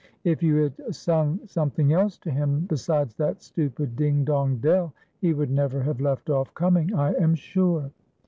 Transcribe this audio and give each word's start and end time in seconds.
''If 0.33 0.41
you 0.41 0.55
had 0.55 0.95
sung 0.95 1.41
something 1.45 1.93
else 1.93 2.17
to 2.17 2.31
him 2.31 2.61
besides 2.61 3.13
that 3.17 3.43
stupid' 3.43 3.95
Ding, 3.95 4.25
dong, 4.25 4.57
dell,' 4.57 4.95
he 5.19 5.31
would 5.31 5.51
never 5.51 5.83
have 5.83 6.01
left 6.01 6.27
off 6.27 6.51
coming, 6.55 6.95
I 6.95 7.11
am 7.19 7.35
sure." 7.35 7.91